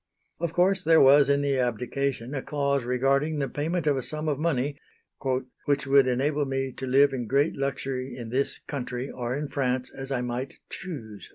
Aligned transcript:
Of 0.39 0.51
course 0.51 0.83
there 0.83 0.99
was 0.99 1.29
in 1.29 1.43
the 1.43 1.59
abdication 1.59 2.33
a 2.33 2.41
clause 2.41 2.85
regarding 2.85 3.37
the 3.37 3.47
payment 3.47 3.85
of 3.85 3.97
a 3.97 4.01
sum 4.01 4.27
of 4.27 4.39
money 4.39 4.79
"which 5.65 5.85
would 5.85 6.07
enable 6.07 6.45
me 6.47 6.71
to 6.77 6.87
live 6.87 7.13
in 7.13 7.27
great 7.27 7.55
luxury 7.55 8.15
in 8.17 8.29
this 8.29 8.57
country 8.57 9.11
or 9.11 9.35
in 9.35 9.47
France 9.47 9.91
as 9.95 10.09
I 10.11 10.21
might 10.21 10.55
choose." 10.71 11.29